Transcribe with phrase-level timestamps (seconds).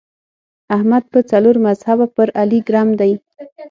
[0.75, 3.11] احمد په څلور مذهبه پر علي ګرم دی.